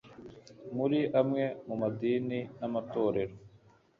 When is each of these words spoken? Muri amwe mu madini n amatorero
Muri 0.75 0.99
amwe 1.19 1.43
mu 1.67 1.75
madini 1.81 2.39
n 2.59 2.61
amatorero 2.67 3.33